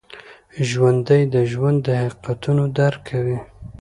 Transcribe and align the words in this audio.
ژوندي 0.69 1.21
د 1.33 1.35
ژوند 1.51 1.83
حقیقتونه 2.03 2.63
درک 2.77 2.99
کوي 3.09 3.37